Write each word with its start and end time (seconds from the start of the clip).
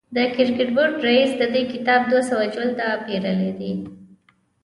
د 0.15 0.17
کرکټ 0.35 0.69
بورډ 0.75 0.93
رئیس 1.07 1.31
د 1.37 1.43
دې 1.53 1.63
کتاب 1.73 2.01
دوه 2.11 2.21
سوه 2.29 2.45
جلده 2.55 2.87
پېرلي 3.05 3.51
دي. 3.59 3.73